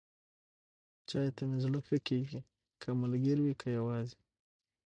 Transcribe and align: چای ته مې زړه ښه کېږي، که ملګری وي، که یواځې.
چای 1.09 1.29
ته 1.35 1.43
مې 1.49 1.57
زړه 1.63 1.79
ښه 1.87 1.97
کېږي، 2.07 2.41
که 2.81 2.87
ملګری 3.01 3.41
وي، 3.43 3.53
که 3.61 3.67
یواځې. 3.77 4.19